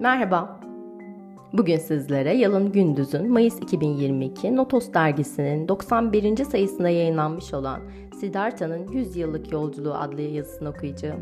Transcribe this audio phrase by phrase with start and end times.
[0.00, 0.60] Merhaba.
[1.52, 6.44] Bugün sizlere Yalın Gündüz'ün Mayıs 2022 Notos dergisinin 91.
[6.44, 7.80] sayısında yayınlanmış olan
[8.20, 11.20] Siddhartha'nın 100 yıllık yolculuğu adlı yazısını okuyacağım.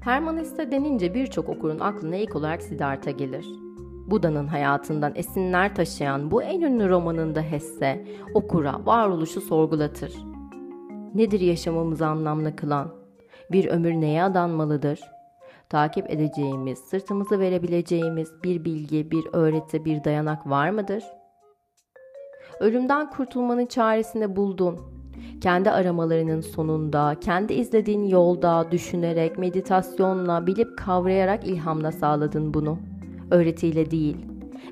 [0.00, 3.46] Herman Hesse denince birçok okurun aklına ilk olarak Siddhartha gelir.
[4.06, 10.37] Buda'nın hayatından esinler taşıyan bu en ünlü romanında Hesse, okura varoluşu sorgulatır.
[11.14, 12.88] Nedir yaşamımızı anlamlı kılan?
[13.52, 15.00] Bir ömür neye adanmalıdır?
[15.68, 21.04] Takip edeceğimiz, sırtımızı verebileceğimiz bir bilgi, bir öğreti, bir dayanak var mıdır?
[22.60, 24.80] Ölümden kurtulmanın çaresini buldun.
[25.40, 32.78] Kendi aramalarının sonunda, kendi izlediğin yolda, düşünerek, meditasyonla, bilip kavrayarak ilhamla sağladın bunu.
[33.30, 34.16] Öğretiyle değil.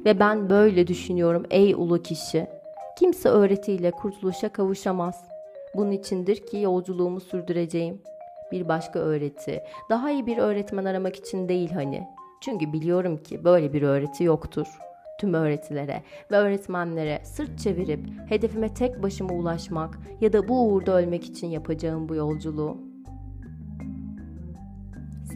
[0.05, 2.47] Ve ben böyle düşünüyorum ey ulu kişi.
[2.99, 5.36] Kimse öğretiyle kurtuluşa kavuşamaz.''
[5.75, 8.03] Bunun içindir ki yolculuğumu sürdüreceğim.
[8.53, 12.07] Bir başka öğreti, daha iyi bir öğretmen aramak için değil hani.
[12.41, 14.67] Çünkü biliyorum ki böyle bir öğreti yoktur.
[15.21, 21.25] Tüm öğretilere ve öğretmenlere sırt çevirip hedefime tek başıma ulaşmak ya da bu uğurda ölmek
[21.25, 22.86] için yapacağım bu yolculuğu.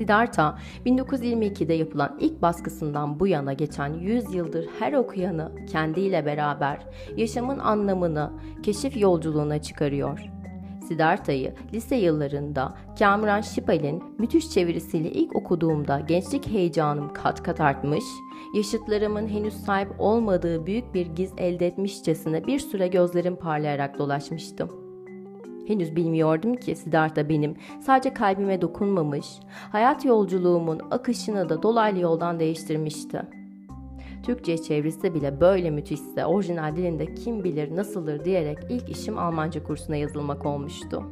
[0.00, 7.58] Siddhartha 1922'de yapılan ilk baskısından bu yana geçen 100 yıldır her okuyanı kendiyle beraber yaşamın
[7.58, 8.30] anlamını
[8.62, 10.20] keşif yolculuğuna çıkarıyor.
[10.88, 18.04] Siddhartha'yı lise yıllarında Kamran Şipal'in müthiş çevirisiyle ilk okuduğumda gençlik heyecanım kat kat artmış,
[18.56, 24.79] yaşıtlarımın henüz sahip olmadığı büyük bir giz elde etmişçesine bir süre gözlerim parlayarak dolaşmıştım.
[25.70, 29.26] Henüz bilmiyordum ki Siddhartha benim sadece kalbime dokunmamış,
[29.72, 33.22] hayat yolculuğumun akışını da dolaylı yoldan değiştirmişti.
[34.22, 39.96] Türkçe çevresi bile böyle müthişse orijinal dilinde kim bilir nasıldır diyerek ilk işim Almanca kursuna
[39.96, 41.02] yazılmak olmuştu.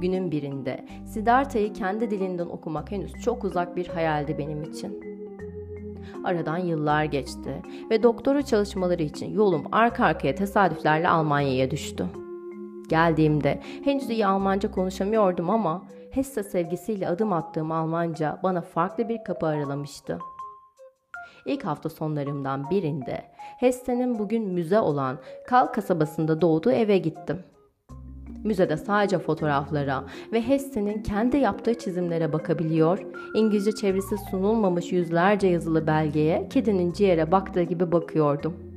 [0.00, 5.04] Günün birinde Siddhartha'yı kendi dilinden okumak henüz çok uzak bir hayaldi benim için.
[6.24, 12.06] Aradan yıllar geçti ve doktora çalışmaları için yolum arka arkaya tesadüflerle Almanya'ya düştü.
[12.90, 19.46] Geldiğimde henüz iyi Almanca konuşamıyordum ama Hesse sevgisiyle adım attığım Almanca bana farklı bir kapı
[19.46, 20.18] aralamıştı.
[21.46, 23.22] İlk hafta sonlarımdan birinde
[23.58, 27.38] Hesse'nin bugün müze olan Kal kasabasında doğduğu eve gittim.
[28.44, 32.98] Müzede sadece fotoğraflara ve Hesse'nin kendi yaptığı çizimlere bakabiliyor,
[33.34, 38.69] İngilizce çevresi sunulmamış yüzlerce yazılı belgeye kedinin ciğere baktığı gibi bakıyordum.''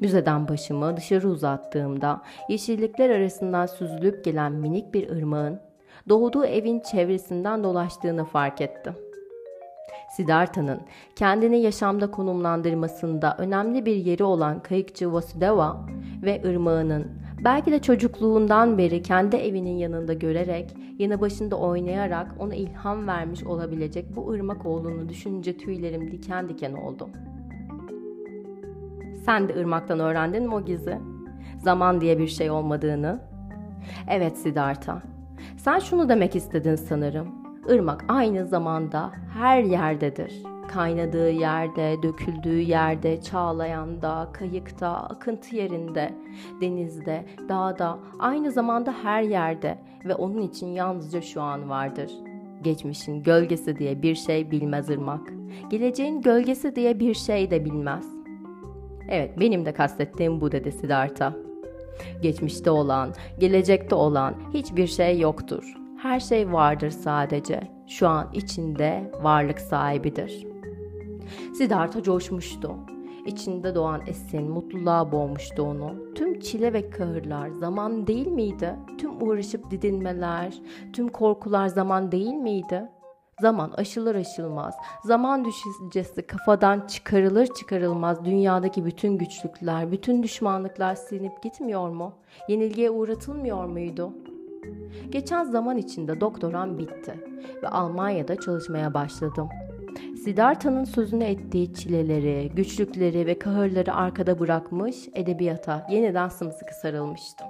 [0.00, 5.60] Müzeden başımı dışarı uzattığımda yeşillikler arasından süzülüp gelen minik bir ırmağın
[6.08, 8.94] doğduğu evin çevresinden dolaştığını fark ettim.
[10.16, 10.80] Siddhartha'nın
[11.16, 15.86] kendini yaşamda konumlandırmasında önemli bir yeri olan kayıkçı Vasudeva
[16.22, 17.06] ve ırmağının
[17.44, 24.16] belki de çocukluğundan beri kendi evinin yanında görerek, yanı başında oynayarak ona ilham vermiş olabilecek
[24.16, 27.33] bu ırmak olduğunu düşününce tüylerim diken diken oldu.''
[29.24, 30.98] Sen de ırmaktan öğrendin mi o gizi?
[31.58, 33.20] Zaman diye bir şey olmadığını.
[34.08, 35.02] Evet Siddhartha.
[35.56, 37.28] Sen şunu demek istedin sanırım.
[37.68, 40.42] Irmak aynı zamanda her yerdedir.
[40.68, 46.14] Kaynadığı yerde, döküldüğü yerde, çağlayanda, kayıkta, akıntı yerinde,
[46.60, 52.10] denizde, dağda, aynı zamanda her yerde ve onun için yalnızca şu an vardır.
[52.62, 55.32] Geçmişin gölgesi diye bir şey bilmez ırmak.
[55.70, 58.13] Geleceğin gölgesi diye bir şey de bilmez.
[59.08, 61.32] Evet benim de kastettiğim bu dedi Siddhartha.
[62.22, 65.74] Geçmişte olan, gelecekte olan hiçbir şey yoktur.
[66.02, 67.60] Her şey vardır sadece.
[67.86, 70.46] Şu an içinde varlık sahibidir.
[71.54, 72.74] Siddhartha coşmuştu.
[73.26, 76.14] İçinde doğan esin mutluluğa boğmuştu onu.
[76.14, 78.76] Tüm çile ve kahırlar zaman değil miydi?
[78.98, 80.54] Tüm uğraşıp didinmeler,
[80.92, 82.88] tüm korkular zaman değil miydi?
[83.40, 84.74] Zaman aşılır aşılmaz,
[85.04, 92.12] zaman düşüncesi kafadan çıkarılır çıkarılmaz dünyadaki bütün güçlükler, bütün düşmanlıklar silinip gitmiyor mu?
[92.48, 94.12] Yenilgiye uğratılmıyor muydu?
[95.10, 97.14] Geçen zaman içinde doktoram bitti
[97.62, 99.48] ve Almanya'da çalışmaya başladım.
[100.24, 107.46] Siddhartha'nın sözünü ettiği çileleri, güçlükleri ve kahırları arkada bırakmış, edebiyata yeniden sımsıkı sarılmıştım.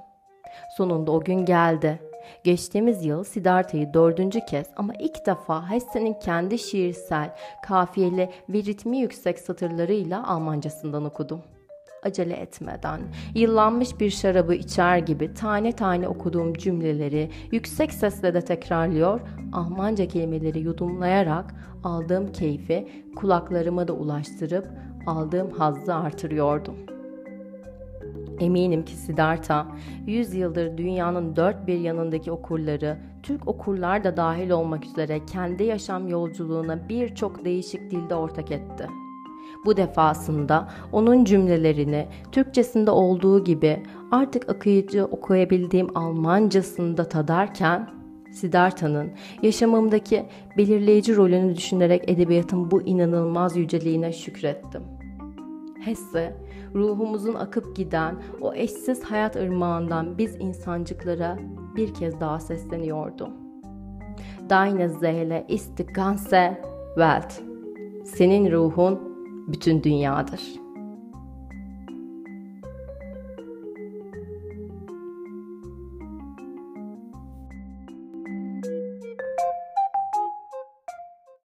[0.76, 2.00] Sonunda o gün geldi
[2.44, 7.36] Geçtiğimiz yıl Siddhartha'yı dördüncü kez ama ilk defa Hesse'nin kendi şiirsel,
[7.66, 11.42] kafiyeli ve ritmi yüksek satırlarıyla Almancasından okudum.
[12.02, 13.00] Acele etmeden,
[13.34, 19.20] yıllanmış bir şarabı içer gibi tane tane okuduğum cümleleri yüksek sesle de tekrarlıyor,
[19.52, 21.54] Almanca kelimeleri yudumlayarak
[21.84, 24.68] aldığım keyfi kulaklarıma da ulaştırıp
[25.06, 26.93] aldığım hazzı artırıyordum.
[28.40, 29.66] Eminim ki Siddhartha
[30.06, 36.08] 100 yıldır dünyanın dört bir yanındaki okurları, Türk okurlar da dahil olmak üzere kendi yaşam
[36.08, 38.86] yolculuğuna birçok değişik dilde ortak etti.
[39.64, 47.90] Bu defasında onun cümlelerini Türkçesinde olduğu gibi artık akıyıcı okuyabildiğim Almancasında tadarken
[48.32, 49.10] Siddhartha'nın
[49.42, 50.26] yaşamımdaki
[50.56, 54.82] belirleyici rolünü düşünerek edebiyatın bu inanılmaz yüceliğine şükrettim.
[55.84, 56.36] Hesse,
[56.74, 61.38] ruhumuzun akıp giden o eşsiz hayat ırmağından biz insancıklara
[61.76, 63.30] bir kez daha sesleniyordu.
[64.50, 66.62] Deine Seele ist die ganze
[66.94, 67.32] Welt.
[68.04, 69.00] Senin ruhun
[69.48, 70.63] bütün dünyadır.''